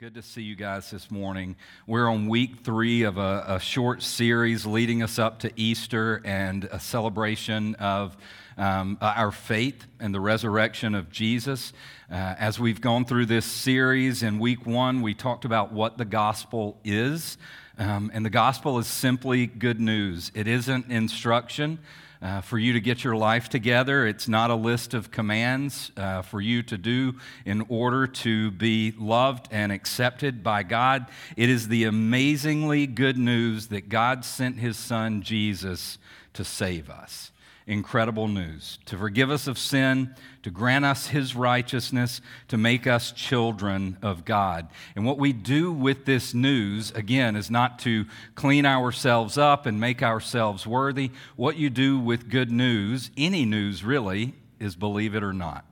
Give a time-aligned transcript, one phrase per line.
[0.00, 1.56] Good to see you guys this morning.
[1.88, 6.66] We're on week three of a, a, short series leading us up to Easter and
[6.70, 8.16] a celebration of
[8.56, 11.72] um, our faith and the resurrection of Jesus.
[12.08, 16.04] Uh, as we've gone through this series, in week one, we talked about what the
[16.04, 17.36] gospel is.
[17.76, 21.80] Um, and the gospel is simply good news, it isn't instruction
[22.20, 24.06] uh, for you to get your life together.
[24.06, 27.14] It's not a list of commands uh, for you to do
[27.44, 31.06] in order to be loved and accepted by God.
[31.36, 35.98] It is the amazingly good news that God sent his son Jesus
[36.34, 37.32] to save us
[37.68, 43.12] incredible news to forgive us of sin, to grant us his righteousness, to make us
[43.12, 44.68] children of God.
[44.96, 49.78] And what we do with this news, again, is not to clean ourselves up and
[49.78, 51.10] make ourselves worthy.
[51.36, 55.64] What you do with good news, any news really, is believe it or not.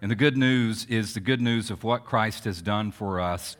[0.00, 3.56] And the good news is the good news of what Christ has done for us,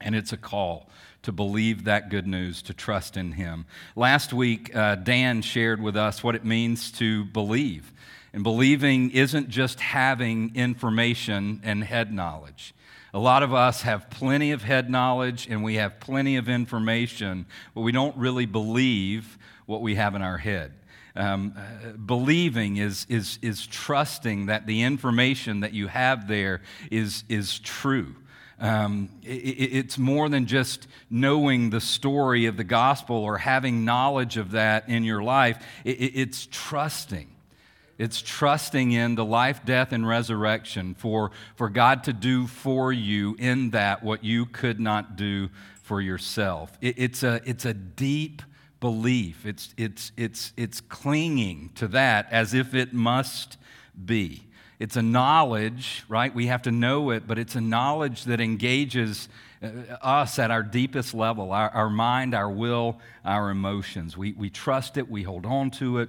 [0.00, 0.88] and it's a call
[1.22, 3.66] to believe that good news, to trust in Him.
[3.94, 7.92] Last week, uh, Dan shared with us what it means to believe.
[8.32, 12.74] And believing isn't just having information and head knowledge.
[13.12, 17.46] A lot of us have plenty of head knowledge and we have plenty of information,
[17.74, 19.36] but we don't really believe
[19.66, 20.72] what we have in our head.
[21.16, 27.24] Um, uh, believing is, is, is trusting that the information that you have there is,
[27.28, 28.14] is true.
[28.60, 34.36] Um, it, it's more than just knowing the story of the gospel or having knowledge
[34.36, 37.28] of that in your life, it, it's trusting.
[37.96, 43.36] It's trusting in the life, death, and resurrection for, for God to do for you
[43.38, 45.50] in that what you could not do
[45.82, 46.72] for yourself.
[46.80, 48.42] It, it's, a, it's a deep
[48.80, 53.58] belief, it's, it's, it's, it's clinging to that as if it must
[54.02, 54.44] be.
[54.80, 56.34] It's a knowledge, right?
[56.34, 59.28] We have to know it, but it's a knowledge that engages
[59.62, 59.68] uh,
[60.00, 64.16] us at our deepest level our, our mind, our will, our emotions.
[64.16, 66.08] We, we trust it, we hold on to it.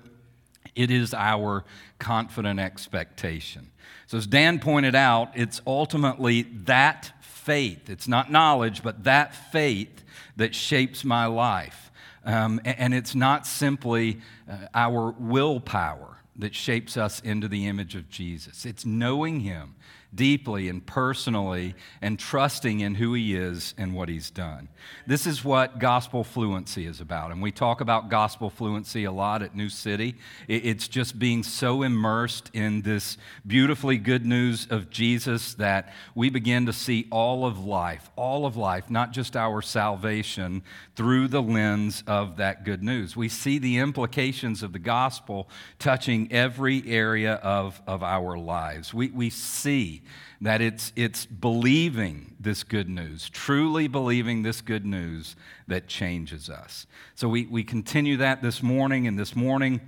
[0.73, 1.65] It is our
[1.99, 3.71] confident expectation.
[4.07, 7.89] So, as Dan pointed out, it's ultimately that faith.
[7.89, 10.05] It's not knowledge, but that faith
[10.37, 11.91] that shapes my life.
[12.23, 18.09] Um, and it's not simply uh, our willpower that shapes us into the image of
[18.09, 18.65] Jesus.
[18.65, 19.75] It's knowing Him
[20.13, 24.67] deeply and personally and trusting in who He is and what He's done.
[25.07, 27.31] This is what gospel fluency is about.
[27.31, 30.15] And we talk about gospel fluency a lot at New City.
[30.47, 36.65] It's just being so immersed in this beautifully good news of Jesus that we begin
[36.65, 40.63] to see all of life, all of life, not just our salvation,
[40.95, 43.15] through the lens of that good news.
[43.15, 45.47] We see the implications of the gospel
[45.79, 48.93] touching every area of, of our lives.
[48.93, 50.01] We, we see
[50.41, 55.35] that it's, it's believing this good news, truly believing this good news
[55.67, 56.87] that changes us.
[57.15, 59.79] So we, we continue that this morning, and this morning,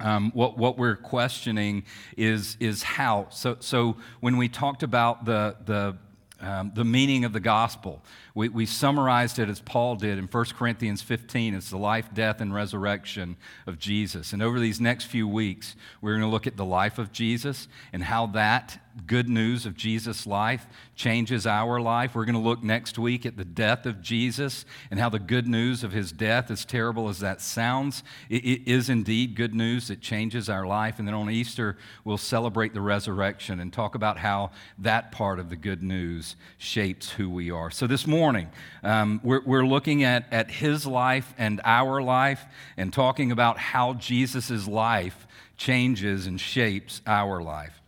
[0.00, 1.84] um, what, what we're questioning
[2.16, 3.28] is, is how.
[3.30, 5.96] So, so when we talked about the, the
[6.42, 8.02] um, the meaning of the gospel.
[8.34, 11.54] We, we, summarized it as Paul did in 1 Corinthians 15.
[11.54, 13.36] It's the life, death, and resurrection
[13.66, 14.32] of Jesus.
[14.32, 17.68] And over these next few weeks, we're going to look at the life of Jesus
[17.92, 22.14] and how that good news of Jesus' life changes our life.
[22.14, 25.46] We're going to look next week at the death of Jesus and how the good
[25.46, 29.88] news of his death, as terrible as that sounds, it, it is indeed good news
[29.88, 30.98] that changes our life.
[30.98, 35.48] And then on Easter, we'll celebrate the resurrection and talk about how that part of
[35.48, 37.70] the good news shapes who we are.
[37.70, 38.48] So this morning,
[38.82, 42.44] um, we're, we're looking at, at his life and our life
[42.76, 45.26] and talking about how Jesus' life
[45.56, 47.80] changes and shapes our life.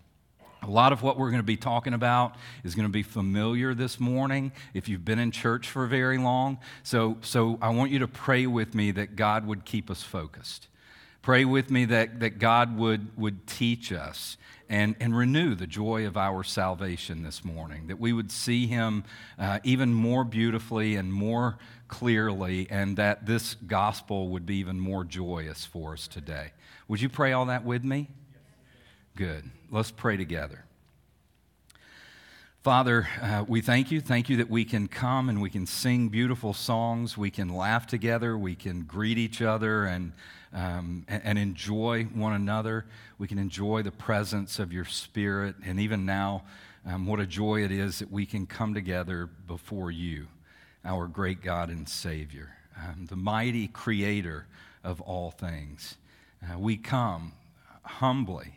[0.62, 3.74] A lot of what we're going to be talking about is going to be familiar
[3.74, 6.58] this morning if you've been in church for very long.
[6.82, 10.68] So, so I want you to pray with me that God would keep us focused.
[11.20, 14.36] Pray with me that, that God would, would teach us
[14.68, 19.04] and, and renew the joy of our salvation this morning, that we would see Him
[19.38, 21.58] uh, even more beautifully and more
[21.88, 26.52] clearly, and that this gospel would be even more joyous for us today.
[26.88, 28.08] Would you pray all that with me?
[29.16, 29.50] Good.
[29.70, 30.64] Let's pray together.
[32.64, 34.00] Father, uh, we thank you.
[34.00, 37.14] Thank you that we can come and we can sing beautiful songs.
[37.14, 38.38] We can laugh together.
[38.38, 40.12] We can greet each other and,
[40.50, 42.86] um, and, enjoy one another.
[43.18, 45.56] We can enjoy the presence of your Spirit.
[45.62, 46.44] And even now,
[46.86, 50.28] um, what a joy it is that we can come together before you,
[50.86, 54.46] our great God and Savior, um, the mighty Creator
[54.82, 55.96] of all things.
[56.42, 57.32] Uh, we come
[57.82, 58.54] humbly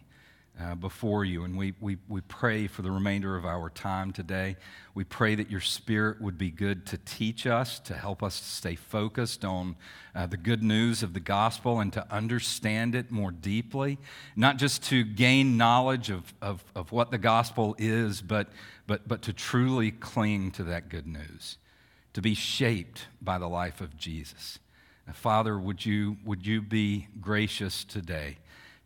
[0.60, 1.44] uh, before you.
[1.44, 4.56] And we, we, we pray for the remainder of our time today.
[4.96, 8.76] We pray that your spirit would be good to teach us, to help us stay
[8.76, 9.76] focused on
[10.16, 14.00] uh, the good news of the gospel and to understand it more deeply,
[14.36, 18.48] not just to gain knowledge of, of, of what the gospel is, but,
[18.88, 21.58] but, but to truly cling to that good news,
[22.14, 24.60] to be shaped by the life of Jesus.
[25.14, 28.38] Father, would you, would you be gracious today?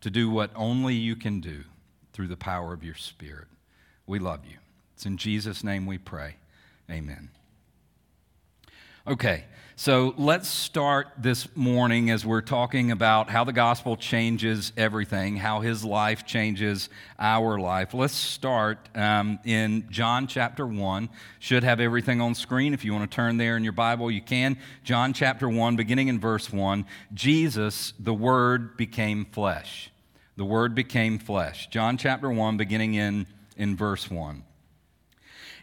[0.02, 1.64] To do what only you can do
[2.12, 3.48] through the power of your Spirit.
[4.06, 4.58] We love you.
[4.94, 6.36] It's in Jesus' name we pray.
[6.90, 7.30] Amen.
[9.06, 9.44] Okay,
[9.74, 15.60] so let's start this morning as we're talking about how the gospel changes everything, how
[15.60, 16.88] his life changes
[17.18, 17.94] our life.
[17.94, 21.08] Let's start um, in John chapter 1.
[21.38, 22.74] Should have everything on screen.
[22.74, 24.58] If you want to turn there in your Bible, you can.
[24.84, 26.84] John chapter 1, beginning in verse 1.
[27.14, 29.91] Jesus, the Word, became flesh
[30.36, 31.68] the Word became flesh.
[31.68, 33.26] John chapter 1, beginning in,
[33.56, 34.44] in verse 1.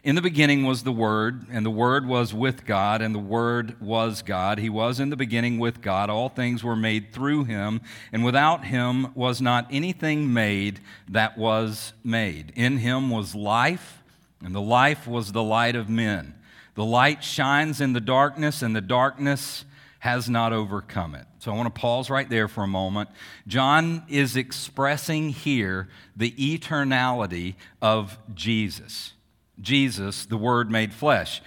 [0.02, 3.78] In the beginning was the Word, and the Word was with God, and the Word
[3.82, 4.58] was God.
[4.58, 6.08] He was in the beginning with God.
[6.08, 11.92] All things were made through him, and without him was not anything made that was
[12.02, 12.52] made.
[12.56, 14.02] In him was life,
[14.42, 16.34] and the life was the light of men.
[16.76, 19.66] The light shines in the darkness, and the darkness
[19.98, 21.26] has not overcome it.
[21.40, 23.08] So I want to pause right there for a moment.
[23.46, 29.14] John is expressing here the eternality of Jesus.
[29.58, 31.40] Jesus, the Word made flesh.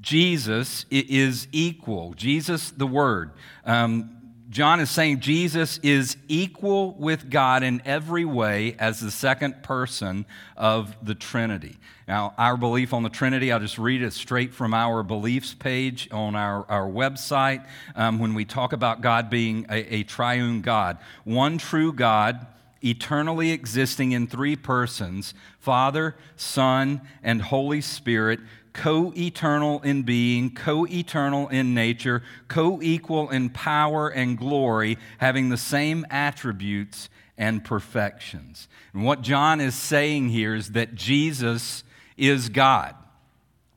[0.00, 2.14] Jesus is equal.
[2.14, 3.30] Jesus, the Word.
[3.64, 4.17] Um,
[4.50, 10.24] John is saying Jesus is equal with God in every way as the second person
[10.56, 11.76] of the Trinity.
[12.06, 16.08] Now, our belief on the Trinity, I'll just read it straight from our beliefs page
[16.10, 17.66] on our, our website.
[17.94, 22.46] Um, when we talk about God being a, a triune God, one true God,
[22.82, 28.40] eternally existing in three persons Father, Son, and Holy Spirit
[28.72, 35.48] co eternal in being, co eternal in nature, co equal in power and glory, having
[35.48, 38.68] the same attributes and perfections.
[38.92, 41.84] And what John is saying here is that Jesus
[42.16, 42.94] is God,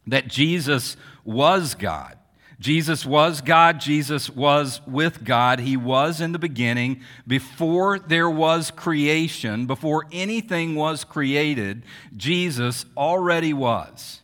[0.07, 2.17] that Jesus was God.
[2.59, 3.79] Jesus was God.
[3.79, 5.59] Jesus was with God.
[5.59, 7.01] He was in the beginning.
[7.25, 11.81] Before there was creation, before anything was created,
[12.15, 14.21] Jesus already was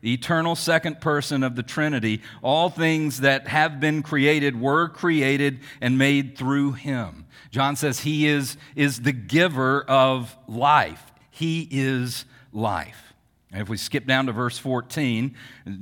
[0.00, 5.60] the eternal second person of the Trinity, all things that have been created were created
[5.80, 7.26] and made through him.
[7.50, 11.12] John says he is, is the giver of life.
[11.30, 13.14] He is life.
[13.50, 15.34] And if we skip down to verse 14,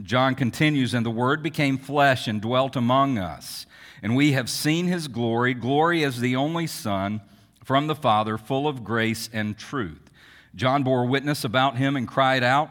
[0.02, 3.66] John continues, And the Word became flesh and dwelt among us.
[4.02, 7.20] And we have seen his glory, glory as the only Son
[7.64, 10.10] from the Father, full of grace and truth.
[10.54, 12.70] John bore witness about him and cried out,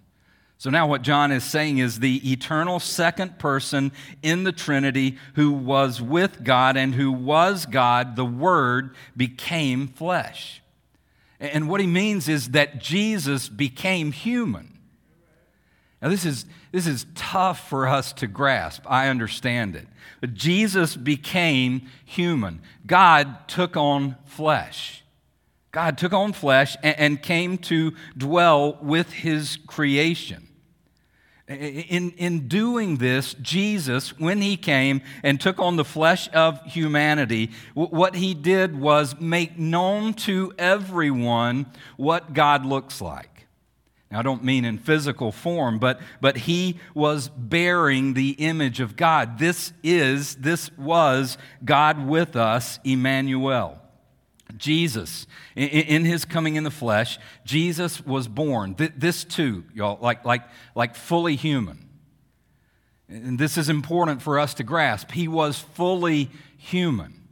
[0.61, 3.91] So now, what John is saying is the eternal second person
[4.21, 10.61] in the Trinity who was with God and who was God, the Word, became flesh.
[11.39, 14.77] And what he means is that Jesus became human.
[15.99, 18.83] Now, this is, this is tough for us to grasp.
[18.85, 19.87] I understand it.
[20.19, 22.61] But Jesus became human.
[22.85, 25.03] God took on flesh.
[25.71, 30.49] God took on flesh and, and came to dwell with his creation.
[31.51, 37.51] In, in doing this, Jesus, when he came and took on the flesh of humanity,
[37.73, 41.65] what he did was make known to everyone
[41.97, 43.47] what God looks like.
[44.11, 48.95] Now, I don't mean in physical form, but, but he was bearing the image of
[48.95, 49.39] God.
[49.39, 53.81] This is, this was God with us, Emmanuel.
[54.57, 58.75] Jesus, in, his coming in the flesh, Jesus was born.
[58.77, 60.43] This too, y'all, like, like,
[60.75, 61.89] like fully human.
[63.07, 65.11] And this is important for us to grasp.
[65.11, 67.27] He was fully human.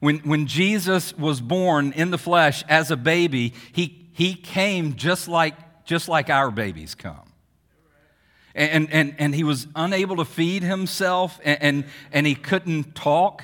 [0.00, 5.28] When, when Jesus was born in the flesh as a baby, he, he came just
[5.28, 5.54] like,
[5.84, 7.32] just like our babies come.
[8.54, 13.42] And, and, and he was unable to feed himself, and, and, and he couldn't talk.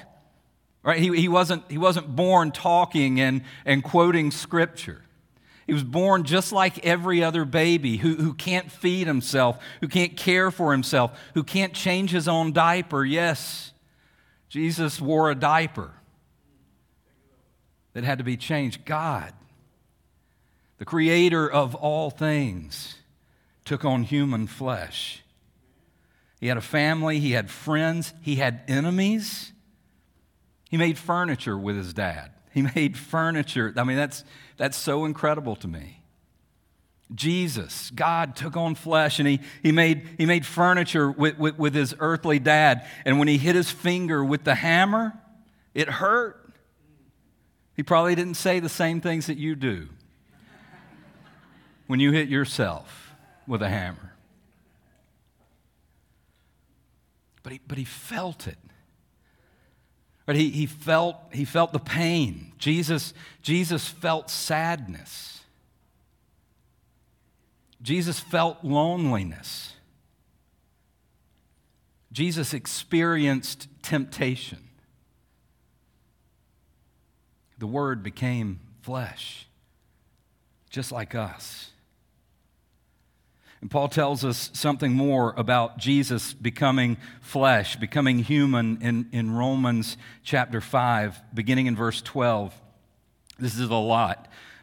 [0.82, 0.99] Right?
[0.99, 5.02] He, he, wasn't, he wasn't born talking and, and quoting scripture.
[5.66, 10.16] He was born just like every other baby who, who can't feed himself, who can't
[10.16, 13.04] care for himself, who can't change his own diaper.
[13.04, 13.72] Yes,
[14.49, 15.92] Jesus wore a diaper
[17.92, 18.84] that had to be changed.
[18.84, 19.32] God,
[20.78, 22.96] the creator of all things,
[23.64, 25.22] took on human flesh.
[26.40, 29.52] He had a family, he had friends, he had enemies.
[30.70, 32.30] He made furniture with his dad.
[32.52, 33.74] He made furniture.
[33.76, 34.24] I mean, that's,
[34.56, 36.00] that's so incredible to me.
[37.12, 41.74] Jesus, God took on flesh and he, he, made, he made furniture with, with, with
[41.74, 42.86] his earthly dad.
[43.04, 45.18] And when he hit his finger with the hammer,
[45.74, 46.54] it hurt.
[47.74, 49.88] He probably didn't say the same things that you do
[51.88, 53.12] when you hit yourself
[53.48, 54.14] with a hammer.
[57.42, 58.58] But he, but he felt it.
[60.30, 62.52] But he, he, felt, he felt the pain.
[62.56, 65.40] Jesus, Jesus felt sadness.
[67.82, 69.75] Jesus felt loneliness.
[72.12, 74.68] Jesus experienced temptation.
[77.58, 79.49] The Word became flesh,
[80.70, 81.70] just like us.
[83.60, 89.98] And Paul tells us something more about Jesus becoming flesh, becoming human in, in Romans
[90.22, 92.54] chapter 5, beginning in verse 12.
[93.38, 94.28] This is a lot.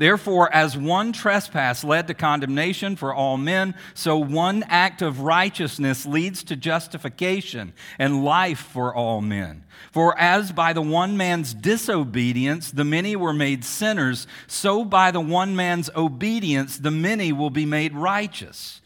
[0.00, 6.06] Therefore, as one trespass led to condemnation for all men, so one act of righteousness
[6.06, 9.62] leads to justification and life for all men.
[9.92, 15.20] For as by the one man's disobedience the many were made sinners, so by the
[15.20, 18.80] one man's obedience the many will be made righteous.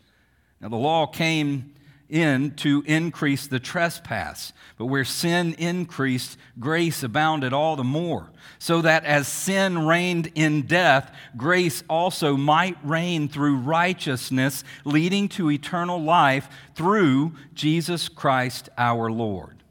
[0.61, 1.74] Now, the law came
[2.14, 4.52] in to increase the trespass.
[4.78, 10.62] But where sin increased, grace abounded all the more, so that as sin reigned in
[10.62, 19.11] death, grace also might reign through righteousness, leading to eternal life through Jesus Christ our
[19.11, 19.62] Lord.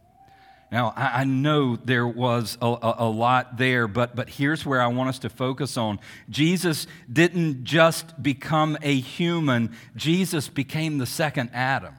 [0.73, 4.88] Now, I know there was a, a, a, lot there, but, but here's where I
[4.88, 6.00] want us to focus on.
[6.31, 11.93] Jesus didn't just become a human, Jesus became the second Adam.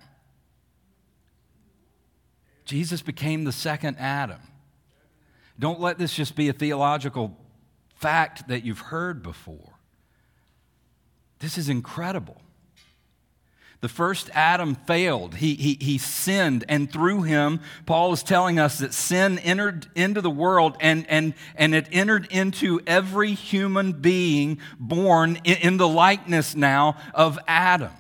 [2.65, 4.41] Jesus became the second Adam.
[5.59, 7.37] Don't let this just be a theological
[7.97, 9.79] fact that you've heard before.
[11.39, 12.41] This is incredible.
[13.81, 15.35] The first Adam failed.
[15.35, 20.23] He, he, he sinned, and through him, Paul is telling us that sin entered into
[20.23, 25.87] the world and, and, and it entered into every human being born in, in the
[25.87, 27.93] likeness now of Adam.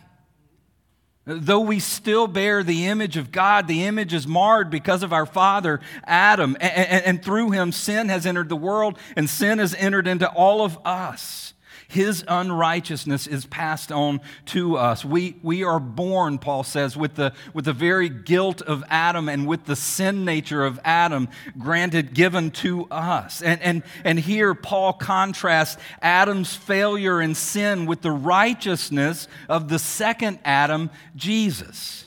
[1.26, 5.24] Though we still bear the image of God, the image is marred because of our
[5.24, 6.54] father Adam.
[6.60, 10.28] And, and, and, through him, sin has entered the world, and sin has entered into
[10.28, 11.53] all of us.
[11.94, 15.04] His unrighteousness is passed on to us.
[15.04, 19.46] We, we are born, Paul says, with the, with the very guilt of Adam and
[19.46, 23.42] with the sin nature of Adam granted, given to us.
[23.42, 29.78] And, and, and here, Paul contrasts Adam's failure and sin with the righteousness of the
[29.78, 32.03] second Adam, Jesus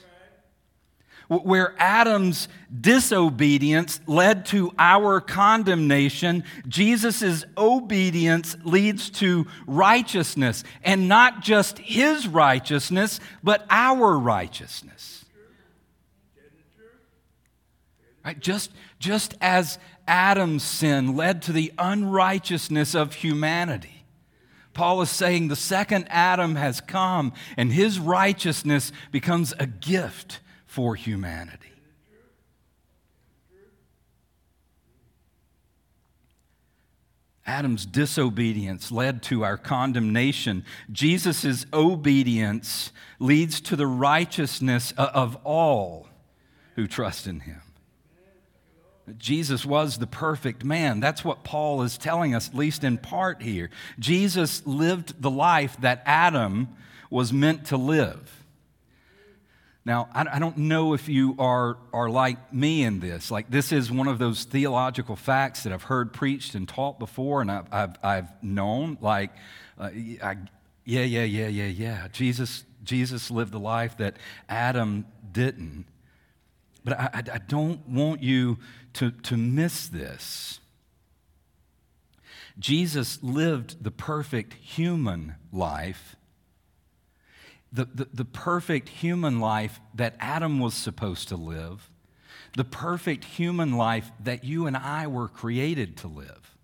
[1.28, 2.48] where Adam's
[2.80, 13.20] disobedience led to our condemnation, Jesus' obedience leads to righteousness, and not just his righteousness,
[13.44, 15.26] but our righteousness.
[18.24, 18.40] Right?
[18.40, 24.04] Just, just as Adam's sin led to the unrighteousness of humanity,
[24.74, 30.40] Paul is saying the second Adam has come and his righteousness becomes a gift
[30.78, 31.72] for humanity.
[37.48, 40.64] Adam's disobedience led to our condemnation.
[40.92, 46.08] Jesus' obedience leads to the righteousness of all
[46.76, 47.64] who trust in him.
[49.18, 51.00] Jesus was the perfect man.
[51.00, 53.72] That's what Paul is telling us, at least in part here.
[53.98, 56.68] Jesus lived the life that Adam
[57.10, 58.37] was meant to live.
[59.88, 63.32] Now, I don't know if you are, are like me in this.
[63.32, 67.40] Like, this is one of those theological facts that I've heard preached and taught before,
[67.40, 68.98] and I've, I've, I've known.
[69.00, 69.30] Like,
[69.80, 69.90] uh,
[70.22, 70.36] I,
[70.84, 72.08] yeah, yeah, yeah, yeah, yeah.
[72.12, 74.18] Jesus, Jesus lived the life that
[74.50, 75.86] Adam didn't.
[76.84, 78.58] But I, I don't want you
[78.96, 80.60] to, to miss this.
[82.60, 86.18] Jesus lived the perfect human life,
[87.72, 91.90] the, the, the, perfect human life that Adam was supposed to live,
[92.56, 96.56] the perfect human life that you and I were created to live.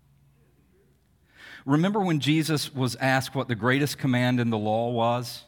[1.66, 5.44] Remember when Jesus was asked what the greatest command in the law was?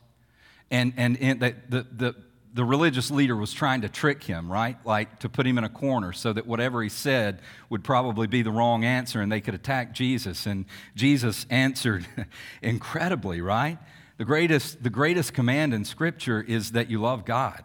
[0.71, 2.15] And, and, and the, the, the,
[2.55, 4.79] the religious leader was trying to trick him, right?
[4.87, 8.41] Like to put him in a corner so that whatever he said would probably be
[8.41, 10.47] the wrong answer and they could attack Jesus.
[10.47, 12.07] And Jesus answered
[12.63, 13.79] incredibly, right?
[14.19, 17.63] The greatest, the greatest command in Scripture is that you love God.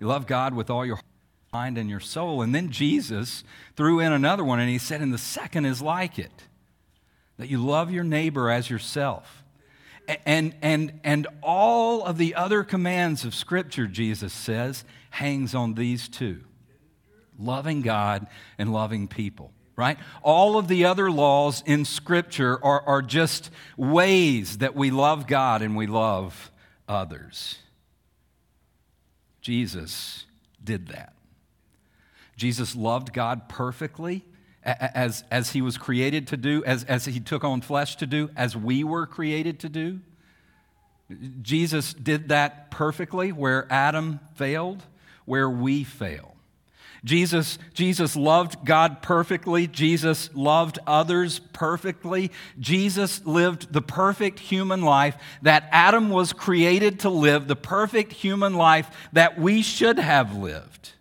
[0.00, 1.00] You love God with all your
[1.52, 2.42] mind and your soul.
[2.42, 3.44] And then Jesus
[3.76, 6.32] threw in another one and he said, and the second is like it
[7.36, 9.42] that you love your neighbor as yourself.
[10.26, 16.08] And, and, and all of the other commands of Scripture, Jesus says, hangs on these
[16.08, 16.40] two
[17.38, 18.26] loving God
[18.58, 19.98] and loving people, right?
[20.22, 25.62] All of the other laws in Scripture are, are just ways that we love God
[25.62, 26.50] and we love
[26.88, 27.58] others.
[29.40, 30.26] Jesus
[30.62, 31.12] did that.
[32.36, 34.24] Jesus loved God perfectly
[34.64, 38.30] as, as he was created to do, as, as he took on flesh to do,
[38.36, 40.00] as we were created to do.
[41.42, 44.82] Jesus did that perfectly where Adam failed,
[45.26, 46.33] where we fail.
[47.04, 49.66] Jesus, Jesus loved God perfectly.
[49.66, 52.30] Jesus loved others perfectly.
[52.58, 58.54] Jesus lived the perfect human life that Adam was created to live, the perfect human
[58.54, 60.92] life that we should have lived.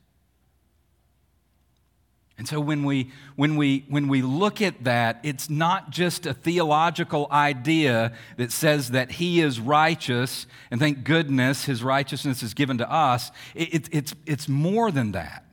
[2.37, 6.33] And so when we, when, we, when we look at that, it's not just a
[6.33, 12.79] theological idea that says that he is righteous, and thank goodness his righteousness is given
[12.79, 13.31] to us.
[13.55, 15.45] It, it, it's, it's more than that.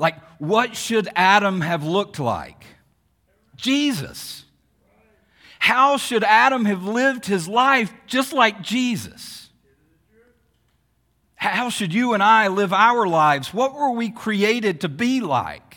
[0.00, 2.64] Like, what should Adam have looked like?
[3.54, 4.44] Jesus.
[5.58, 9.50] How should Adam have lived his life just like Jesus?
[11.36, 13.54] How should you and I live our lives?
[13.54, 15.70] What were we created to be like?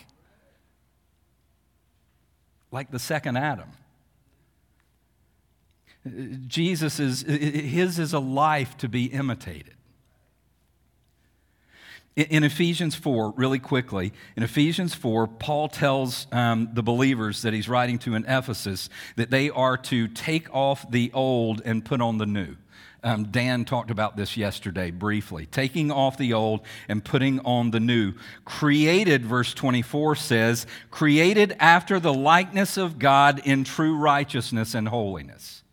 [2.73, 3.69] like the second Adam.
[6.05, 6.09] Uh,
[6.47, 9.75] Jesus is, his is a life to be imitated.
[12.15, 17.67] In Ephesians 4, really quickly, in Ephesians 4, Paul tells um, the believers that he's
[17.67, 22.19] writing to in Ephesus that they are to take off the old and put on
[22.19, 22.55] the new.
[23.03, 25.47] Um, Dan talked about this yesterday briefly.
[25.47, 28.13] Taking off the old and putting on the new.
[28.45, 35.63] Created, verse 24 says, created after the likeness of God in true righteousness and holiness.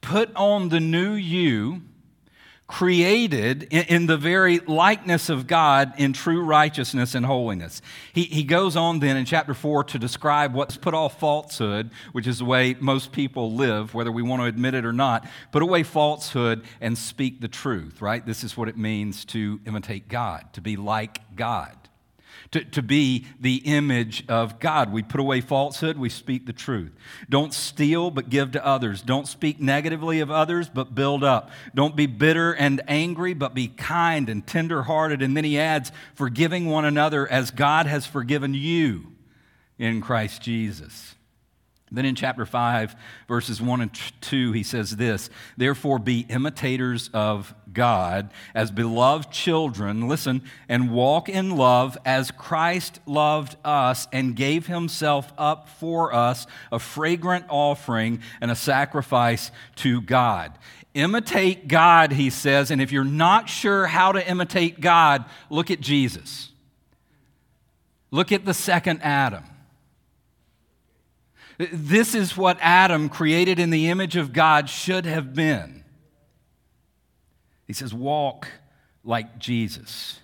[0.00, 1.82] Put on the new you
[2.66, 7.80] created in, the very likeness of God in true righteousness and holiness.
[8.12, 12.26] He, he goes on then in chapter 4 to describe what's put off falsehood, which
[12.26, 15.28] is the way most people live, whether we want to admit it or not.
[15.52, 18.24] Put away falsehood and speak the truth, right?
[18.24, 21.76] This is what it means to imitate God, to be like God
[22.56, 24.90] to, to be the image of God.
[24.92, 26.92] We put away falsehood, we speak the truth.
[27.28, 29.02] Don't steal, but give to others.
[29.02, 31.50] Don't speak negatively of others, but build up.
[31.74, 35.20] Don't be bitter and angry, but be kind and tenderhearted.
[35.20, 39.12] And then he adds, forgiving one another as God has forgiven you
[39.78, 41.14] in Christ Jesus.
[41.92, 42.96] Then in chapter 5,
[43.28, 50.08] verses 1 and 2, he says this Therefore, be imitators of God as beloved children,
[50.08, 56.48] listen, and walk in love as Christ loved us and gave himself up for us,
[56.72, 60.58] a fragrant offering and a sacrifice to God.
[60.94, 65.80] Imitate God, he says, and if you're not sure how to imitate God, look at
[65.80, 66.50] Jesus.
[68.10, 69.44] Look at the second Adam.
[71.58, 75.84] This is what Adam, created in the image of God, should have been.
[77.66, 78.48] He says, Walk
[79.04, 80.20] like Jesus.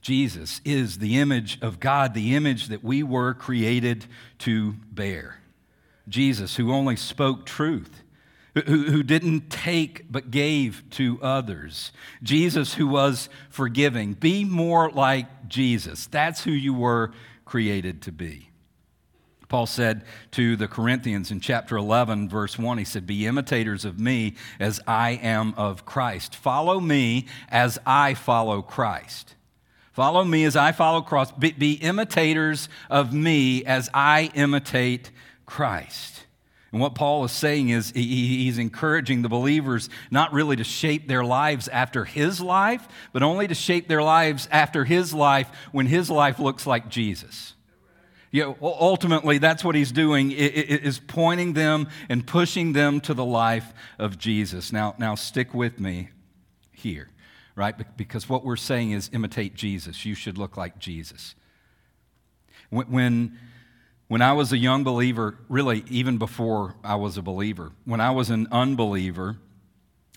[0.00, 4.06] Jesus is the image of God, the image that we were created
[4.38, 5.40] to bear.
[6.08, 8.04] Jesus, who only spoke truth,
[8.54, 11.90] who, who didn't take but gave to others.
[12.22, 14.12] Jesus, who was forgiving.
[14.12, 16.06] Be more like Jesus.
[16.06, 17.12] That's who you were
[17.44, 18.50] created to be.
[19.48, 24.00] Paul said to the Corinthians in chapter 11, verse 1, he said, Be imitators of
[24.00, 26.34] me as I am of Christ.
[26.34, 29.34] Follow me as I follow Christ.
[29.92, 31.38] Follow me as I follow Christ.
[31.38, 35.10] Be, be imitators of me as I imitate
[35.46, 36.26] Christ.
[36.72, 41.08] And what Paul is saying is he, he's encouraging the believers not really to shape
[41.08, 45.86] their lives after his life, but only to shape their lives after his life when
[45.86, 47.54] his life looks like Jesus.
[48.36, 53.24] You know, ultimately, that's what he's doing is pointing them and pushing them to the
[53.24, 54.74] life of Jesus.
[54.74, 56.10] Now, now stick with me
[56.70, 57.08] here,
[57.54, 57.74] right?
[57.96, 60.04] Because what we're saying is imitate Jesus.
[60.04, 61.34] You should look like Jesus.
[62.68, 63.38] When,
[64.08, 68.10] when I was a young believer, really, even before I was a believer, when I
[68.10, 69.38] was an unbeliever,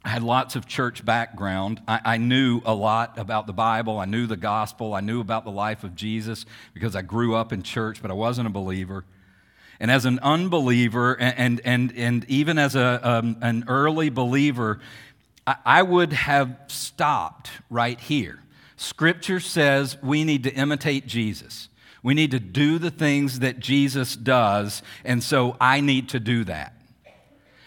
[0.09, 1.83] I had lots of church background.
[1.87, 3.99] I, I, knew a lot about the Bible.
[3.99, 4.95] I knew the gospel.
[4.95, 8.15] I knew about the life of Jesus because I grew up in church, but I
[8.15, 9.05] wasn't a believer.
[9.79, 14.79] And as an unbeliever, and, and, and even as a, um, an early believer,
[15.45, 18.39] I, I would have stopped right here.
[18.77, 21.69] Scripture says we need to imitate Jesus.
[22.01, 26.45] We need to do the things that Jesus does, and so I need to do
[26.45, 26.78] that.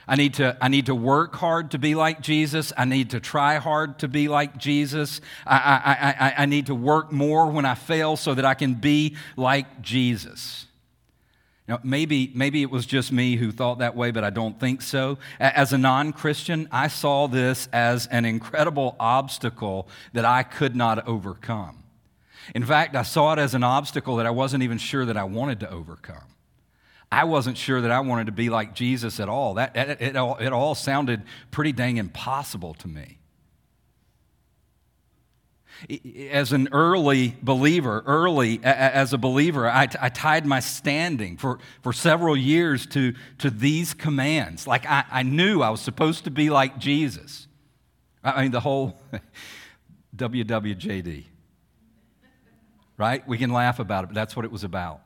[0.06, 2.72] I need, to, I need to work hard to be like Jesus.
[2.76, 5.20] I need to try hard to be like Jesus.
[5.46, 8.74] I, I, I, I need to work more when I fail so that I can
[8.74, 10.66] be like Jesus.
[11.68, 14.82] Now, maybe, maybe it was just me who thought that way, but I don't think
[14.82, 15.18] so.
[15.38, 21.06] As a non Christian, I saw this as an incredible obstacle that I could not
[21.06, 21.84] overcome.
[22.54, 25.24] In fact, I saw it as an obstacle that I wasn't even sure that I
[25.24, 26.24] wanted to overcome.
[27.12, 29.54] I wasn't sure that I wanted to be like Jesus at all.
[29.54, 33.18] That, it, it, all, it all sounded pretty dang impossible to me.
[36.30, 41.92] As an early believer, early as a believer, I, I tied my standing for, for
[41.92, 44.66] several years to, to these commands.
[44.66, 47.46] Like I, I knew I was supposed to be like Jesus.
[48.24, 48.98] I mean, the whole
[50.16, 51.24] WWJD,
[52.96, 53.28] right?
[53.28, 55.02] We can laugh about it, but that's what it was about.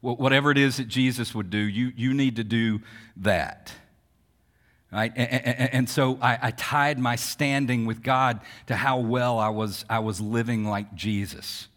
[0.00, 2.80] Whatever it is that Jesus would do, you, you need to do
[3.18, 3.72] that.
[4.90, 5.12] Right?
[5.14, 9.50] And, and, and so I, I, tied my standing with God to how well I
[9.50, 11.68] was, I was living like Jesus.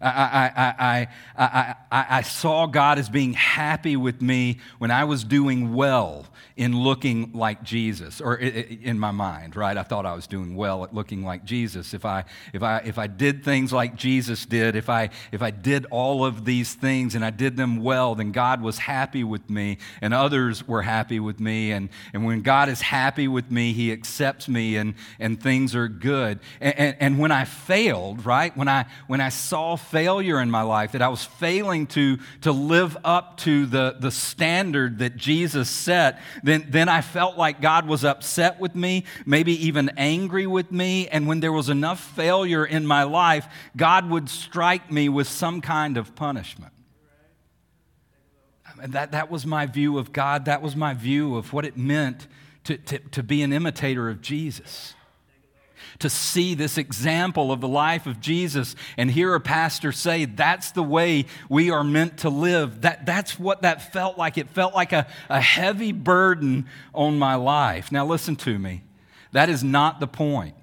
[0.00, 0.08] I,
[0.56, 5.74] I, I, I, I, saw God as being happy with me when I was doing
[5.74, 9.76] well in looking like Jesus, or in my mind, right?
[9.76, 11.92] I thought I was doing well at looking like Jesus.
[11.92, 15.50] If I, if I, if I did things like Jesus did, if I, if I
[15.50, 19.50] did all of these things and I did them well, then God was happy with
[19.50, 21.72] me and others were happy with me.
[21.72, 25.88] And, and when God is happy with me, He accepts me and, and things are
[25.88, 26.40] good.
[26.58, 28.56] And, and, and when I failed, right?
[28.56, 32.52] When I, when I saw failure in my life, that I was failing to, to
[32.52, 37.86] live up to the, the standard that Jesus set, then, then I felt like God
[37.86, 41.08] was upset with me, maybe even angry with me.
[41.08, 43.46] And when there was enough failure in my life,
[43.76, 46.72] God would strike me with some kind of punishment.
[48.88, 50.44] That, that was my view of God.
[50.44, 52.26] That was my view of what it meant
[52.64, 54.95] to, to, to be an imitator of Jesus
[55.98, 60.72] to see this example of the life of Jesus and hear a pastor say, that's
[60.72, 62.82] the way we are meant to live.
[62.82, 64.38] That, that's what that felt like.
[64.38, 67.90] It felt like a, a heavy burden on my life.
[67.90, 68.82] Now, listen to me.
[69.32, 70.54] That is not the point.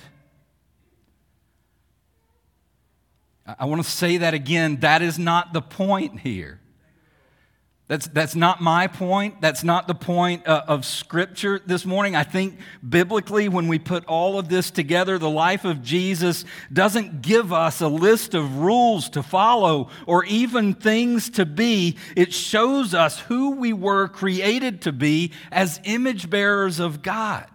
[3.46, 4.78] I want to say that again.
[4.78, 6.60] That is not the point here.
[7.94, 9.40] That's, that's not my point.
[9.40, 12.16] That's not the point uh, of Scripture this morning.
[12.16, 12.58] I think
[12.90, 17.82] biblically, when we put all of this together, the life of Jesus doesn't give us
[17.82, 21.96] a list of rules to follow or even things to be.
[22.16, 27.46] It shows us who we were created to be as image bearers of God.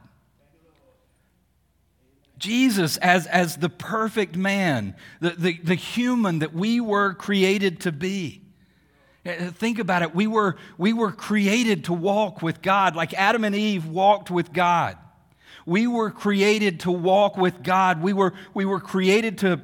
[2.39, 7.91] Jesus as, as the perfect man, the, the, the human that we were created to
[7.91, 8.45] be.
[9.29, 10.15] Think about it.
[10.15, 14.53] We were, we were created to walk with God, like Adam and Eve walked with
[14.53, 14.97] God.
[15.67, 18.01] We were created to walk with God.
[18.03, 19.61] We were, we were created to,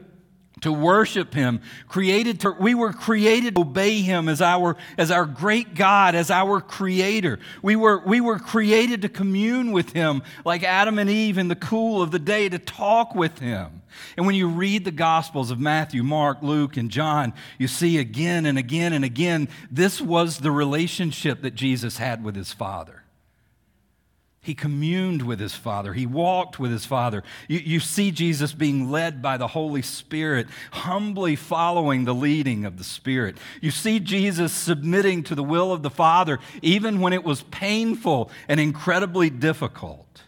[0.64, 5.26] to worship him created to we were created to obey him as our as our
[5.26, 7.38] great god as our creator.
[7.62, 11.54] We were we were created to commune with him like adam and eve in the
[11.54, 13.82] cool of the day to talk with him.
[14.16, 18.44] And when you read the gospels of matthew mark luke and john you see again
[18.44, 23.03] and again and again this was the relationship that jesus had with his father
[24.44, 25.94] he communed with his Father.
[25.94, 27.22] He walked with his Father.
[27.48, 32.76] You, you, see Jesus being led by the Holy Spirit, humbly following the leading of
[32.76, 33.38] the Spirit.
[33.62, 38.30] You see Jesus submitting to the will of the Father, even when it was painful
[38.46, 40.22] and incredibly difficult.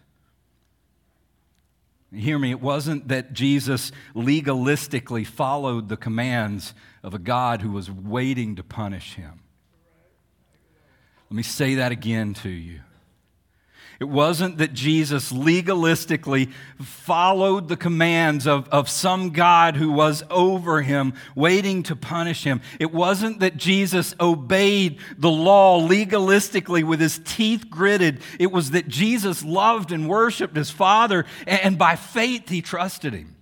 [2.11, 7.91] Hear me, it wasn't that Jesus legalistically followed the commands of a God who was
[7.91, 9.41] waiting to punish him.
[11.29, 12.79] Let me say that again to you.
[13.99, 20.83] It wasn't that Jesus legalistically followed the commands of, of some God who was over
[20.83, 22.61] him, waiting to punish him.
[22.79, 28.21] It wasn't that Jesus obeyed the law legalistically with his teeth gritted.
[28.39, 33.36] It was that Jesus loved and worshiped his Father, and by faith he trusted him.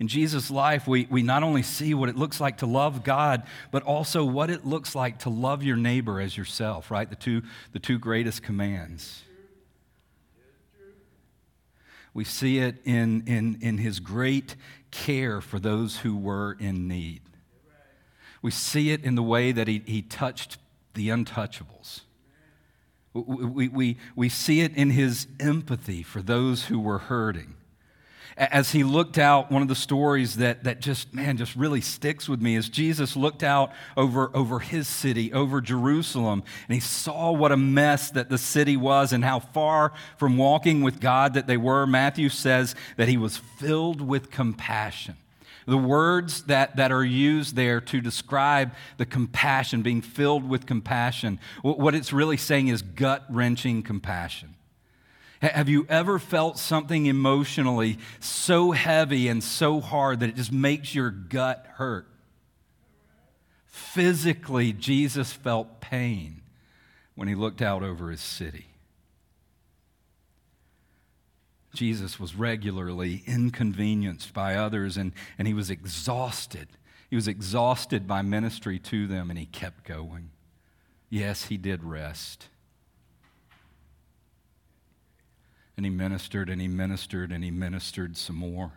[0.00, 3.42] In Jesus' life, we, we not only see what it looks like to love God,
[3.72, 7.10] but also what it looks like to love your neighbor as yourself, right?
[7.10, 9.24] The two, the two greatest commands.
[12.14, 14.54] We see it in, in, in his great
[14.92, 17.22] care for those who were in need.
[18.40, 20.58] We see it in the way that he, he touched
[20.94, 22.02] the untouchables.
[23.12, 27.54] We, we, we see it in his empathy for those who were hurting
[28.38, 32.28] as he looked out, one of the stories that, that just, man, just really sticks
[32.28, 37.32] with me is Jesus looked out over, over his city, over Jerusalem, and he saw
[37.32, 41.48] what a mess that the city was and how far from walking with God that
[41.48, 41.84] they were.
[41.84, 45.16] Matthew says that he was filled with compassion.
[45.66, 51.40] The words that, that are used there to describe the compassion, being filled with compassion,
[51.62, 54.54] what it's really saying is gut wrenching compassion.
[55.40, 60.94] Have you ever felt something emotionally so heavy and so hard that it just makes
[60.94, 62.08] your gut hurt?
[63.66, 66.42] Physically, Jesus felt pain
[67.14, 68.66] when he looked out over his city.
[71.72, 76.66] Jesus was regularly inconvenienced by others and, and he was exhausted.
[77.08, 80.30] He was exhausted by ministry to them and he kept going.
[81.08, 82.48] Yes, he did rest.
[85.78, 88.72] And he ministered and he ministered and he ministered some more.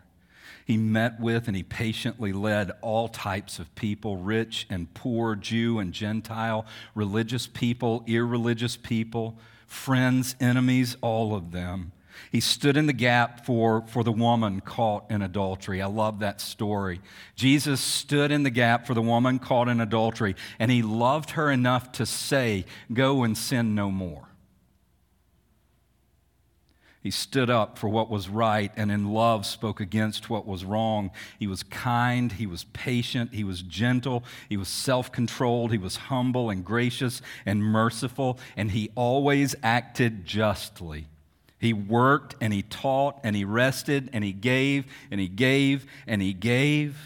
[0.64, 5.80] He met with and he patiently led all types of people rich and poor, Jew
[5.80, 9.36] and Gentile, religious people, irreligious people,
[9.66, 11.90] friends, enemies, all of them.
[12.30, 15.82] He stood in the gap for, for the woman caught in adultery.
[15.82, 17.00] I love that story.
[17.34, 21.50] Jesus stood in the gap for the woman caught in adultery, and he loved her
[21.50, 24.28] enough to say, Go and sin no more.
[27.02, 31.10] He stood up for what was right and in love spoke against what was wrong.
[31.36, 35.96] He was kind, he was patient, he was gentle, he was self controlled, he was
[35.96, 41.08] humble and gracious and merciful, and he always acted justly.
[41.58, 46.22] He worked and he taught and he rested and he gave and he gave and
[46.22, 46.96] he gave.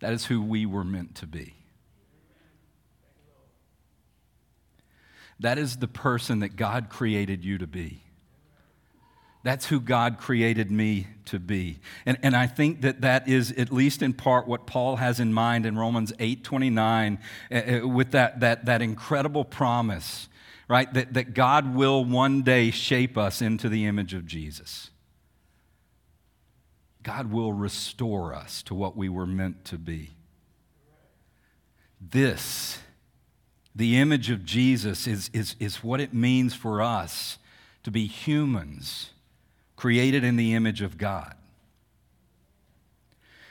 [0.00, 1.54] That is who we were meant to be.
[5.40, 8.00] That is the person that God created you to be.
[9.44, 11.78] That's who God created me to be.
[12.06, 15.34] And, and I think that that is, at least in part, what Paul has in
[15.34, 17.18] mind in Romans 8 29,
[17.52, 20.28] uh, with that, that, that incredible promise,
[20.66, 20.92] right?
[20.94, 24.90] That, that God will one day shape us into the image of Jesus.
[27.02, 30.14] God will restore us to what we were meant to be.
[32.00, 32.78] This
[33.74, 37.38] the image of Jesus is, is, is what it means for us
[37.82, 39.10] to be humans
[39.76, 41.34] created in the image of God.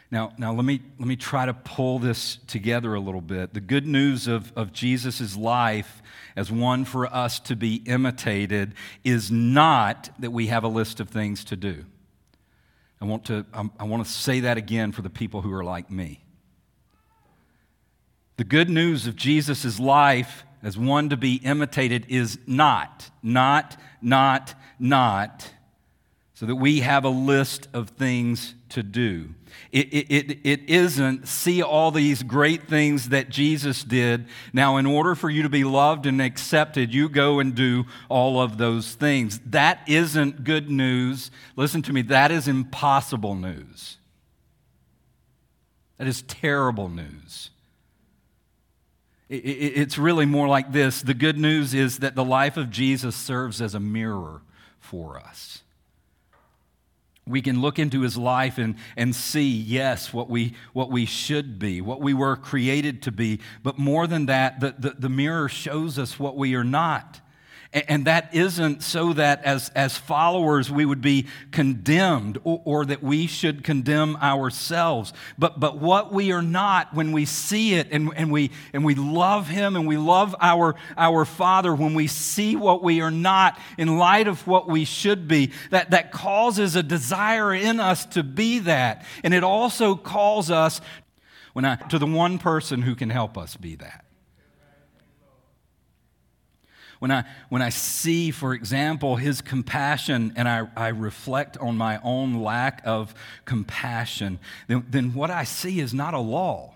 [0.09, 3.53] Now, now let, me, let me try to pull this together a little bit.
[3.53, 6.03] The good news of, of Jesus' life
[6.35, 11.09] as one for us to be imitated is not that we have a list of
[11.09, 11.85] things to do.
[13.01, 15.91] I want to, I want to say that again for the people who are like
[15.91, 16.22] me.
[18.37, 24.55] The good news of Jesus' life as one to be imitated is not, not, not,
[24.79, 25.51] not
[26.43, 29.29] so that we have a list of things to do.
[29.71, 34.25] It, it, it, it isn't see all these great things that Jesus did.
[34.51, 38.41] Now, in order for you to be loved and accepted, you go and do all
[38.41, 39.39] of those things.
[39.45, 41.31] That isn't good news.
[41.55, 43.97] Listen to me, that is impossible news.
[45.97, 47.51] That is terrible news.
[49.35, 51.01] It's really more like this.
[51.01, 54.41] The good news is that the life of Jesus serves as a mirror
[54.79, 55.63] for us.
[57.25, 61.57] We can look into his life and, and see, yes, what we, what we should
[61.57, 63.39] be, what we were created to be.
[63.63, 67.21] But more than that, the, the, the mirror shows us what we are not.
[67.73, 73.01] And that isn't so that as, as followers we would be condemned or, or, that
[73.01, 75.11] we should condemn ourselves.
[75.39, 78.93] But, but what we are not when we see it and, and, we, and we
[78.93, 83.59] love Him and we love our, our Father, when we see what we are not
[83.79, 88.21] in light of what we should be, that, that causes a desire in us to
[88.21, 89.03] be that.
[89.23, 90.79] And it also calls us
[91.53, 94.05] when I, to the one person who can help us be that.
[97.03, 101.99] When I, when I see, for example, his compassion and I, I reflect on my
[102.01, 103.13] own lack of
[103.43, 104.39] compassion,
[104.69, 106.75] then, then what I see is not a law.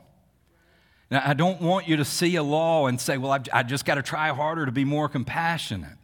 [1.10, 3.86] Now, I don't want you to see a law and say, well, I've, I just
[3.86, 5.97] got to try harder to be more compassionate.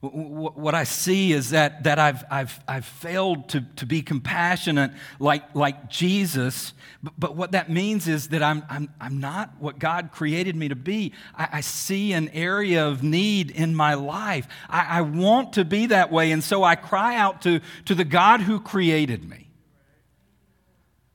[0.00, 5.54] What I see is that, that I've, I've, I've failed to, to be compassionate like,
[5.54, 10.08] like Jesus, but, but what that means is that I'm, I'm, I'm not what God
[10.10, 11.12] created me to be.
[11.36, 14.48] I, I see an area of need in my life.
[14.70, 18.04] I, I want to be that way, and so I cry out to, to the
[18.04, 19.50] God who created me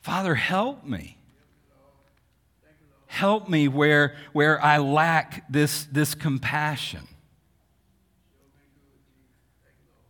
[0.05, 1.17] Father, help me.
[3.07, 7.07] Help me where, where I lack this, this compassion.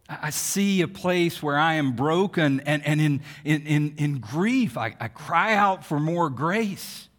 [0.07, 4.77] I see a place where I am broken and, and in, in, in, in grief,
[4.77, 7.09] I, I cry out for more grace.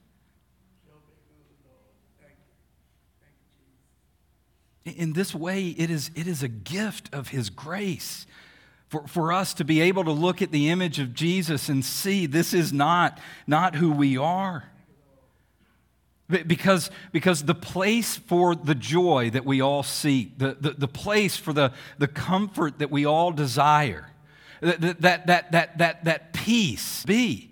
[4.84, 8.24] In this way, it is, it is a gift of His grace
[8.88, 12.26] for, for us to be able to look at the image of Jesus and see
[12.26, 13.18] this is not,
[13.48, 14.70] not who we are.
[16.28, 21.36] Because, because the place for the joy that we all seek, the, the, the place
[21.36, 24.10] for the, the comfort that we all desire,
[24.60, 27.50] that, that, that, that, that, that peace be.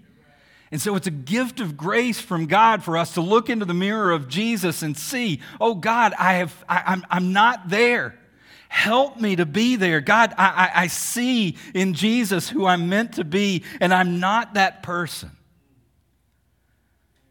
[0.73, 3.75] And so it's a gift of grace from God for us to look into the
[3.75, 8.19] mirror of Jesus and see, oh God, I have, I, I'm, I'm not there.
[8.69, 10.01] Help me to be there.
[10.01, 14.55] God, I, I, I see in Jesus who I'm meant to be, and I'm not
[14.55, 15.31] that person.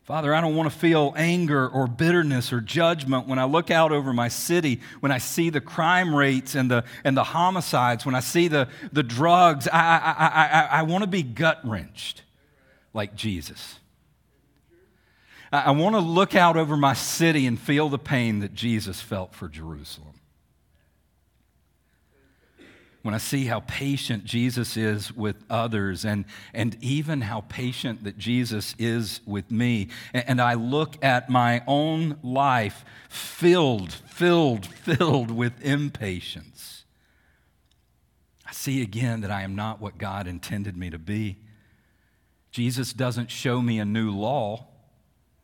[0.04, 3.94] Father, I don't want to feel anger or bitterness or judgment when I look out
[3.94, 8.14] over my city, when I see the crime rates and the, and the homicides, when
[8.14, 9.66] I see the, the drugs.
[9.70, 12.22] I, I, I, I, want to be gut wrenched
[12.94, 13.80] like Jesus.
[15.54, 19.00] I, I want to look out over my city and feel the pain that Jesus
[19.00, 20.13] felt for Jerusalem
[23.04, 28.18] when I see how patient Jesus is with others and, and even how patient that
[28.18, 35.32] Jesus is with me, and, and I look at my own life filled, filled, filled
[35.32, 36.86] with impatience,
[38.48, 41.38] I see again that I am not what God intended me to be.
[42.52, 44.68] Jesus doesn't show me a new law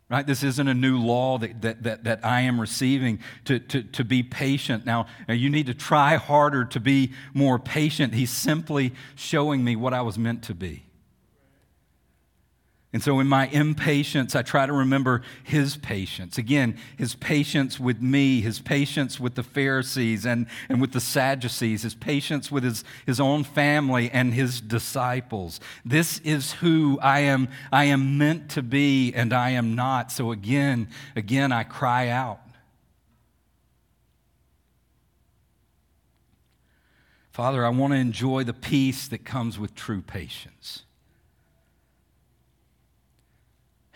[0.09, 0.25] right?
[0.25, 4.03] This isn't a new law that, that, that, that i am receiving to, to, to
[4.03, 4.85] be patient.
[4.85, 8.13] Now, now you need to try harder to be more patient.
[8.13, 10.88] He's simply showing me what i was meant to be
[12.91, 16.39] and so, in my impatience, I try to remember his patience.
[16.39, 21.83] Again, his patience with me, his patience with the Pharisees and, and with the Sadducees,
[21.83, 25.59] his patience with his, his own family and his disciples.
[25.85, 30.11] This is who I am, I am meant to be, and I am not.
[30.11, 32.41] So, again, again, I cry out.
[37.29, 40.85] Father, I want to enjoy the peace that comes with true patience.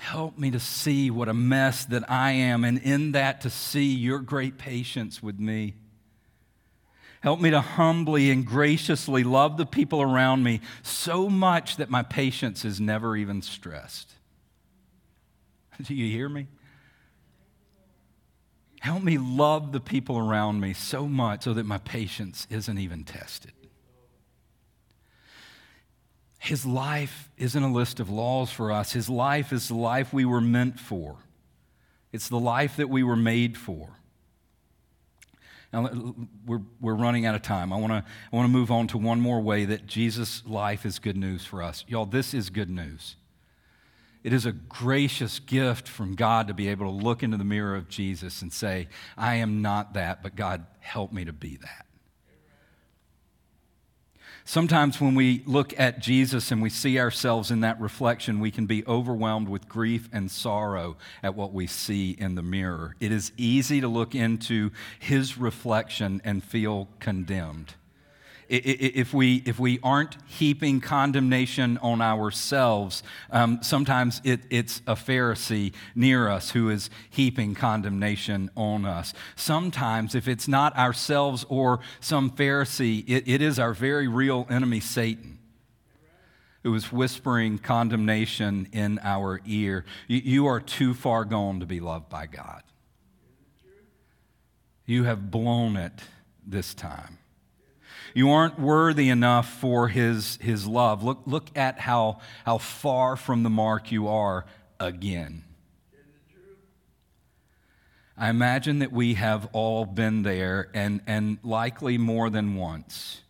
[0.03, 3.85] Help me to see what a mess that I am, and in that to see
[3.85, 5.75] your great patience with me.
[7.21, 12.03] Help me to humbly and graciously love the people around me so much that my
[12.03, 14.11] patience is never even stressed.
[15.81, 16.47] Do you hear me?
[18.81, 23.05] Help me love the people around me so much so that my patience isn't even
[23.05, 23.53] tested.
[26.43, 28.91] His life isn't a list of laws for us.
[28.91, 31.15] His life is the life we were meant for.
[32.11, 33.87] It's the life that we were made for.
[35.71, 36.13] Now,
[36.45, 37.71] we're, we're running out of time.
[37.71, 40.99] I want to I wanna move on to one more way that Jesus' life is
[40.99, 41.85] good news for us.
[41.87, 43.15] Y'all, this is good news.
[44.21, 47.77] It is a gracious gift from God to be able to look into the mirror
[47.77, 51.85] of Jesus and say, I am not that, but God, help me to be that.
[54.45, 58.65] Sometimes when we look at Jesus and we see ourselves in that reflection, we can
[58.65, 62.95] be overwhelmed with grief and sorrow at what we see in the mirror.
[62.99, 67.75] It is easy to look into his reflection and feel condemned
[68.49, 75.73] if we, if we aren't heaping condemnation on ourselves, um, sometimes it, it's a Pharisee
[75.95, 79.13] near us who is heaping condemnation on us.
[79.35, 84.79] Sometimes, if it's not ourselves or some Pharisee, it, it is our very real enemy,
[84.79, 85.39] Satan,
[86.63, 89.85] who is whispering condemnation in our ear.
[90.07, 92.63] You, you are too far gone to be loved by God.
[94.85, 95.93] You have blown it
[96.45, 97.19] this time.
[98.13, 101.03] You aren't worthy enough for his, his love.
[101.03, 104.45] Look, look at how, how far from the mark you are
[104.79, 105.43] again.
[108.15, 113.21] I imagine that we have all been there and, and likely more than once.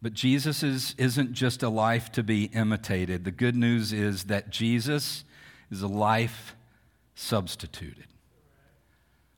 [0.00, 3.24] But Jesus is, isn't just a life to be imitated.
[3.24, 5.24] The good news is that Jesus
[5.70, 6.56] is a life
[7.14, 8.06] substituted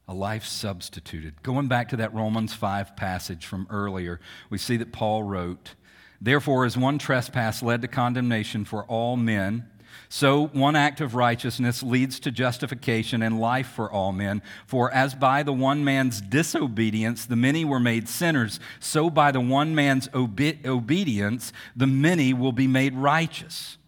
[0.08, 1.42] a life substituted.
[1.42, 5.74] Going back to that Romans 5 passage from earlier, we see that Paul wrote,
[6.20, 9.68] Therefore, as one trespass led to condemnation for all men,
[10.08, 14.42] so one act of righteousness leads to justification and life for all men.
[14.66, 19.40] For as by the one man's disobedience the many were made sinners, so by the
[19.40, 23.78] one man's obe- obedience the many will be made righteous.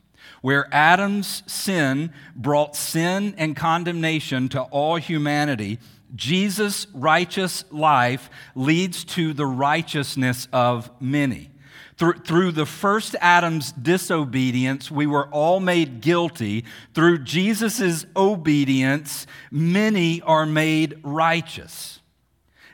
[0.41, 5.79] Where Adam's sin brought sin and condemnation to all humanity,
[6.15, 11.51] Jesus' righteous life leads to the righteousness of many.
[11.97, 16.65] Through, through the first Adam's disobedience, we were all made guilty.
[16.95, 21.98] Through Jesus' obedience, many are made righteous.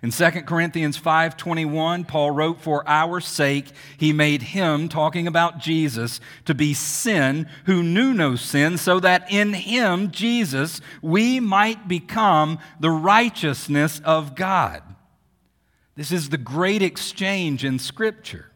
[0.04, 6.20] In 2 Corinthians 5:21, Paul wrote, "For our sake he made him talking about Jesus
[6.44, 12.58] to be sin who knew no sin, so that in him Jesus we might become
[12.78, 14.82] the righteousness of God."
[15.96, 18.52] This is the great exchange in scripture.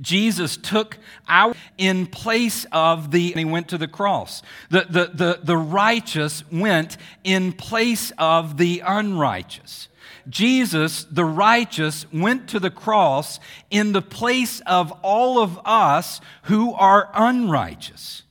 [0.00, 4.42] Jesus took our in place of the, and he went to the cross.
[4.70, 9.86] The, the, the, the righteous went in place of the unrighteous.
[10.28, 16.72] Jesus, the righteous, went to the cross in the place of all of us who
[16.74, 18.22] are unrighteous.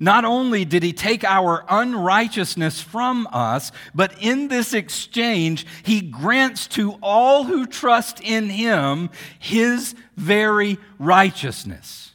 [0.00, 6.66] Not only did he take our unrighteousness from us, but in this exchange, he grants
[6.68, 12.12] to all who trust in him his very righteousness.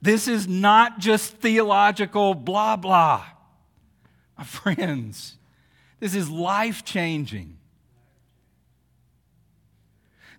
[0.00, 3.24] This is not just theological blah blah.
[4.36, 5.36] My friends,
[5.98, 7.57] this is life changing.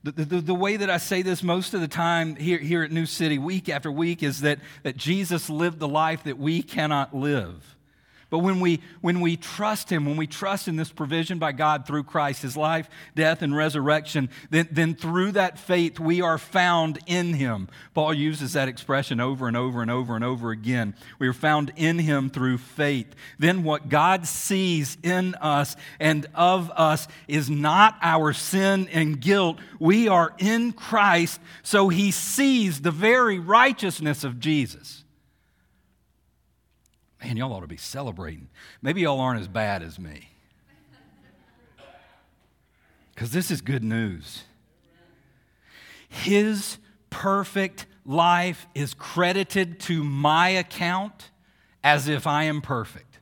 [0.04, 2.92] The, the, the, way that I say this most of the time here, here at
[2.92, 7.14] New City, week after week, is that, that Jesus lived the life that we cannot
[7.14, 7.76] live.
[8.30, 11.88] But when we, when we trust Him, when we trust in this provision by God
[11.88, 17.00] through Christ, His life, death, and resurrection, then, then through that faith we are found
[17.08, 17.70] in Him.
[17.96, 20.94] Paul uses that expression over and over and over and over again.
[21.18, 23.16] We are found in Him through faith.
[23.40, 29.58] Then what God sees in us and of us is not our sin and guilt.
[29.80, 35.04] We are in Christ, so He sees the very righteousness of Jesus.
[37.22, 38.50] Man, y'all ought to be celebrating.
[38.82, 40.30] Maybe y'all aren't as bad as me.
[43.14, 44.44] Because this is good news.
[46.08, 46.78] His
[47.10, 51.30] perfect life is credited to my account
[51.84, 53.20] as if I am perfect.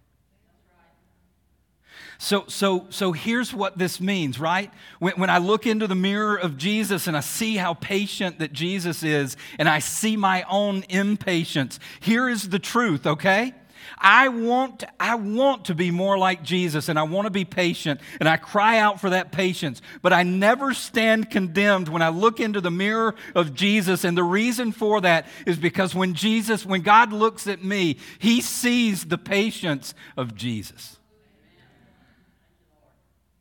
[2.19, 4.71] So, so, so here's what this means, right?
[4.99, 8.53] When, when I look into the mirror of Jesus and I see how patient that
[8.53, 13.53] Jesus is, and I see my own impatience, here is the truth, okay?
[13.97, 17.99] I want, I want to be more like Jesus and I want to be patient
[18.19, 22.39] and I cry out for that patience, but I never stand condemned when I look
[22.39, 24.03] into the mirror of Jesus.
[24.03, 28.41] And the reason for that is because when Jesus, when God looks at me, he
[28.41, 30.97] sees the patience of Jesus.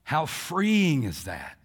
[0.04, 1.55] How freeing is that?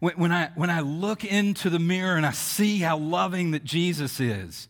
[0.00, 3.64] When, when, I, when I look into the mirror and I see how loving that
[3.64, 4.68] Jesus is,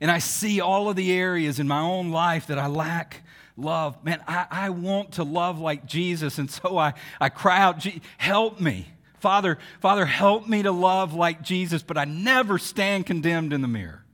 [0.00, 3.22] and I see all of the areas in my own life that I lack
[3.56, 6.38] love, man, I, I want to love like Jesus.
[6.38, 7.84] And so I, I cry out,
[8.16, 8.86] help me.
[9.18, 13.68] Father, Father, help me to love like Jesus, but I never stand condemned in the
[13.68, 14.04] mirror.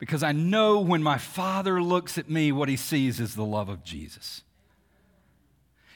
[0.00, 3.68] Because I know when my Father looks at me, what he sees is the love
[3.68, 4.42] of Jesus.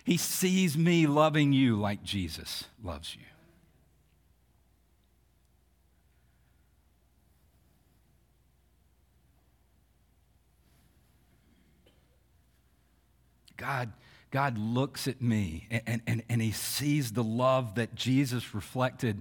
[0.08, 3.20] He sees me loving you like Jesus loves you.
[13.58, 13.92] God,
[14.30, 19.20] God looks at me and, and, and he sees the love that Jesus reflected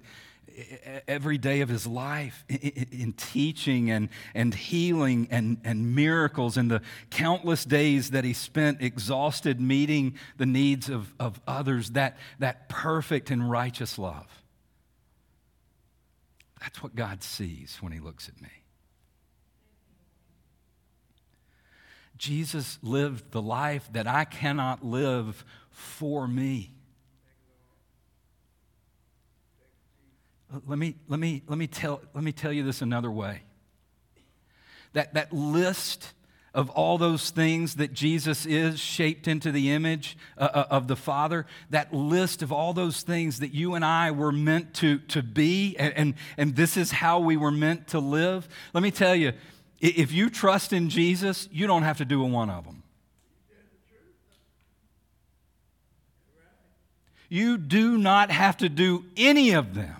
[1.07, 6.81] every day of his life in, teaching and, and healing and, and miracles and the
[7.09, 13.29] countless days that he spent exhausted meeting the needs of, of others, that, that perfect
[13.29, 14.27] and righteous love.
[16.59, 18.49] That's what God sees when he looks at me.
[22.17, 26.71] Jesus lived the life that I cannot live for me.
[30.65, 33.41] Let me, let me, let me, tell, let me tell you this another way.
[34.93, 36.13] That, that list
[36.53, 40.95] of all those things that Jesus is shaped into the image uh, uh, of the
[40.95, 45.21] Father, that list of all those things that you and I were meant to, to
[45.21, 48.47] be, and, and, and this is how we were meant to live.
[48.73, 49.33] Let me tell you,
[49.79, 52.81] if you trust in Jesus, you don't have to do a one of them.
[57.29, 59.97] You do not have to do any of them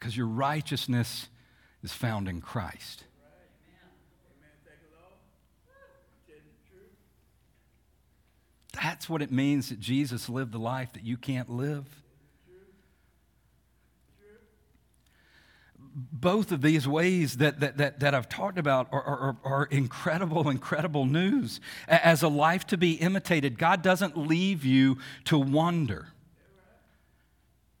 [0.00, 1.28] because your righteousness
[1.84, 3.04] is found in Christ.
[8.72, 11.84] That's what it means that Jesus lived the life that you can't live.
[15.92, 20.48] both of these ways that, that, that, that I've talked about are, are, are, incredible,
[20.48, 21.60] incredible news.
[21.88, 26.08] As a life to be imitated, God doesn't leave you to wonder.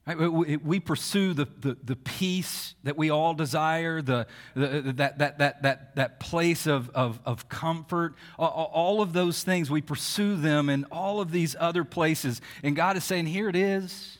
[0.06, 5.62] We pursue the, the, the, peace that we all desire, the, the, that, that, that,
[5.62, 10.84] that, that place of, of, of comfort, all of those things, we pursue them in
[10.84, 12.40] all of these other places.
[12.62, 14.18] And God is saying, Here it is.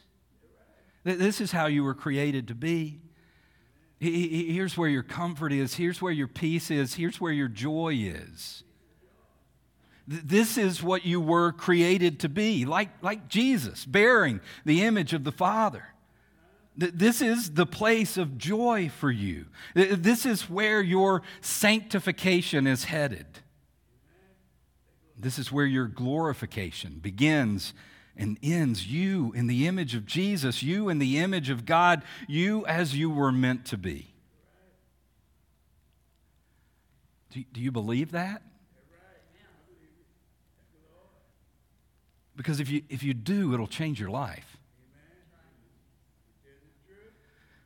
[1.03, 3.01] This is how you were created to be.
[3.99, 5.75] Here's where your comfort is.
[5.75, 6.95] Here's where your peace is.
[6.95, 8.65] Here's where your joy is.
[10.13, 15.23] This is what you were created to be, like, like Jesus, bearing the image of
[15.23, 15.85] the Father.
[16.77, 19.47] This is the place of joy for you.
[19.73, 23.27] This is where your sanctification is headed.
[25.17, 27.73] This is where your glorification begins
[28.17, 28.89] and ends.
[28.89, 33.11] You in the image of Jesus, you in the image of God, you as you
[33.11, 34.13] were meant to be.
[37.31, 38.43] Do, do you believe that?
[42.41, 44.57] Because if you, if you do, it'll change your life.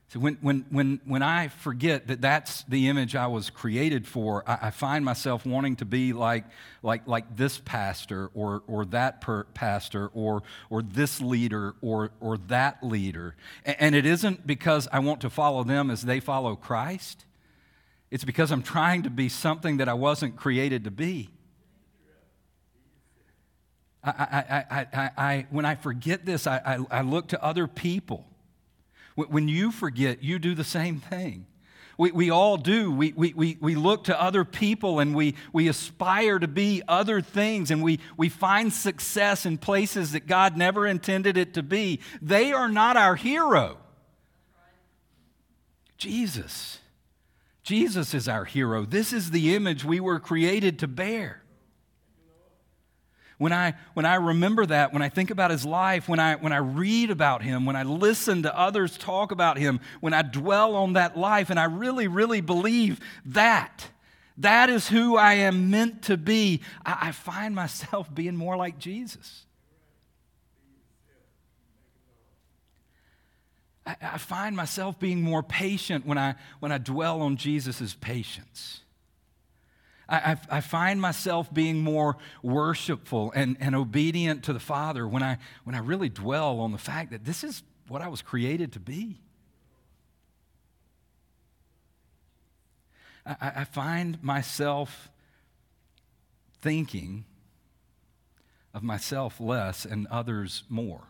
[0.08, 4.42] So when, when, when, when I forget that that's the image I was created for,
[4.50, 6.44] I, I find myself wanting to be like,
[6.82, 12.38] like, like this pastor or, or that per pastor or, or this leader or, or
[12.48, 13.36] that leader.
[13.64, 17.24] And, and it isn't because I want to follow them as they follow Christ.
[18.10, 21.30] It's because I'm trying to be something that I wasn't created to be.
[24.04, 26.58] I, I, I, I, when I forget this, I,
[26.90, 28.26] I, I look to other people
[29.14, 31.46] when you forget, you do the same thing.
[31.96, 32.90] We, we all do.
[32.90, 37.20] We, we, we, we look to other people and we, we aspire to be other
[37.20, 42.00] things and we, we find success in places that God never intended it to be.
[42.20, 43.78] They are not our hero.
[45.96, 46.80] Jesus.
[47.62, 48.84] Jesus is our hero.
[48.84, 51.43] This is the image we were created to bear.
[53.38, 56.52] When I, when I remember that, when I think about his life, when I, when
[56.52, 60.76] I read about him, when I listen to others talk about him, when I dwell
[60.76, 63.88] on that life, and I really, really believe that,
[64.38, 68.78] that is who I am meant to be, I, I find myself being more like
[68.78, 69.44] Jesus.
[73.84, 78.83] I, I find myself being more patient when I, when I dwell on Jesus' patience.
[80.08, 85.38] I, I, find myself being more worshipful and, and obedient to the Father when I,
[85.64, 88.80] when I really dwell on the fact that this is what I was created to
[88.80, 89.20] be.
[93.24, 95.10] I, I find myself
[96.60, 97.24] thinking
[98.74, 101.04] of myself less and others more.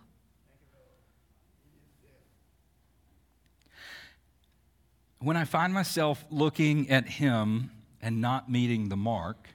[5.25, 7.71] when I find myself looking at him
[8.05, 9.49] and not meeting the mark,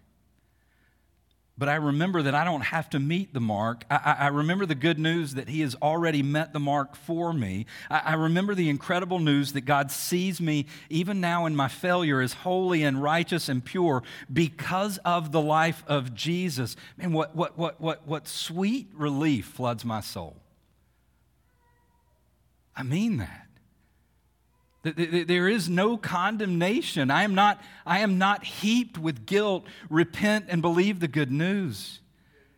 [1.60, 3.84] but I remember that I don't have to meet the mark.
[3.92, 7.66] I, I, remember the good news that He has already met the mark for me.
[7.92, 12.22] I, I remember the incredible news that God sees me, even now in my failure,
[12.22, 16.78] as holy and righteous and pure because of the life of Jesus.
[16.96, 20.38] Man, what, what, what, what, what sweet relief floods my soul.
[22.74, 23.49] I mean that.
[24.96, 27.12] There is no condemnation.
[27.12, 29.66] I am not, I am not heaped with guilt.
[29.90, 32.00] Repent and believe the good news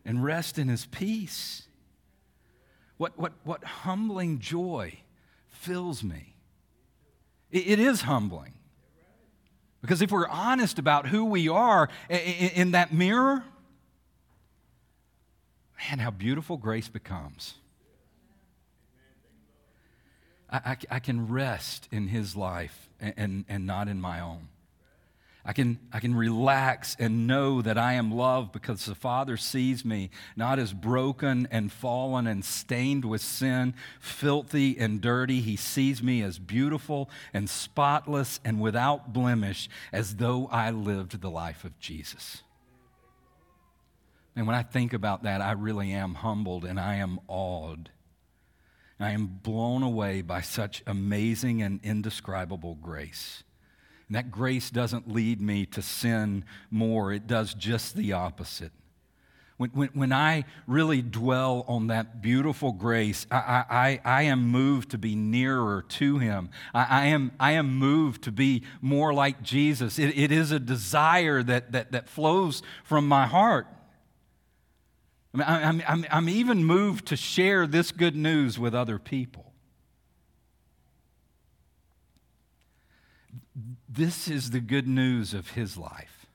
[0.05, 1.63] and rest in his peace.
[2.97, 4.99] What, what, what humbling joy
[5.49, 6.36] fills me.
[7.51, 8.53] It, it is humbling.
[9.82, 13.43] Because if we're honest about who we are in, in that mirror,
[15.89, 17.55] man, how beautiful grace becomes.
[20.52, 24.49] I, I, I can rest in his life and, and, and not in my own.
[25.43, 29.84] I can, I can relax and know that I am loved because the Father sees
[29.84, 35.41] me not as broken and fallen and stained with sin, filthy and dirty.
[35.41, 41.32] He sees me as beautiful and spotless and without blemish, as though I lived the
[41.32, 42.43] life of Jesus.
[44.36, 47.89] And when I think about that, I really am humbled and I am awed.
[49.02, 53.43] I am blown away by such amazing and indescribable grace.
[54.08, 58.72] And that grace doesn't lead me to sin more, it does just the opposite.
[59.62, 64.89] When, when, when I really dwell on that beautiful grace, I, I, I am moved
[64.91, 66.49] to be nearer to Him.
[66.74, 69.99] I, I, am, I am moved to be more like Jesus.
[69.99, 73.68] It, it is a desire that, that, that flows from my heart.
[75.34, 79.53] I'm, I'm, I'm even moved to share this good news with other people.
[83.88, 86.25] This is the good news of his life.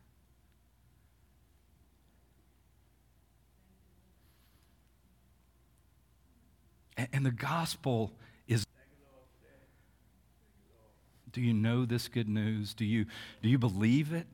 [7.13, 8.13] And the gospel
[8.49, 8.65] is.
[11.33, 12.73] Do you know this good news?
[12.73, 13.05] Do you,
[13.43, 14.27] do you believe it?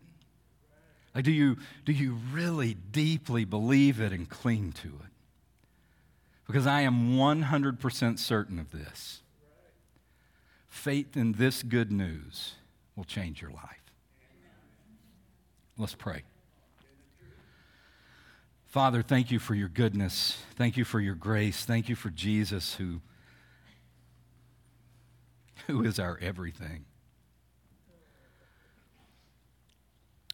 [1.15, 5.13] Like, do you, do you really deeply believe it and cling to it?
[6.47, 9.21] Because I am 100% certain of this.
[10.69, 12.55] Faith in this good news
[12.97, 13.83] will change your life.
[15.77, 16.23] Let's pray.
[18.69, 20.39] Father, thank you for your goodness.
[20.57, 21.65] Thank you for your grace.
[21.67, 23.03] Thank you for Jesus who,
[25.67, 26.87] who is our everything.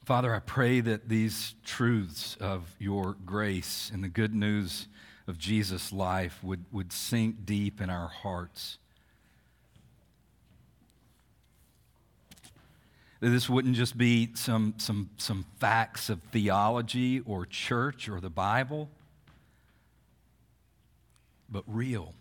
[0.08, 4.88] Father, I pray that these truths of your grace and the good news
[5.26, 8.78] of Jesus' life would, would sink deep in our hearts.
[13.20, 18.30] That this wouldn't just be some, some, some facts of theology or church or the
[18.30, 18.88] Bible,
[21.50, 22.14] but real.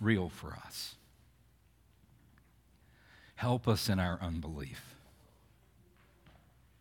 [0.00, 0.96] Real for us.
[3.36, 4.87] Help us in our unbelief.